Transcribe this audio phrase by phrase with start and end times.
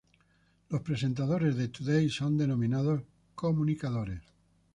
[0.69, 3.03] Los presentadores de "Today" son denominados
[3.35, 4.23] "comunicadores".